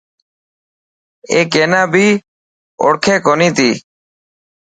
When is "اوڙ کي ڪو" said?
2.81-3.33